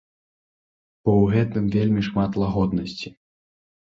[1.03, 3.07] Бо ў гэтым вельмі шмат лагоднасці.